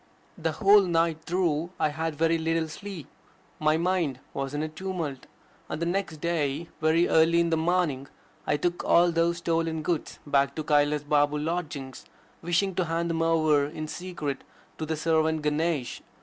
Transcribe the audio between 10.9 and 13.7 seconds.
Babe's lodgings, wishing to hand them over